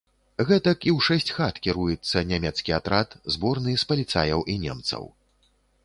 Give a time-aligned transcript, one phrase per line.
[0.49, 5.03] Гэтак і ў шэсць хат кіруецца нямецкі атрад, зборны, з паліцаяў і немцаў.